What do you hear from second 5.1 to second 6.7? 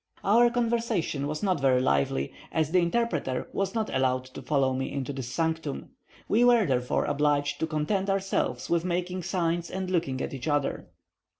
this sanctum. We were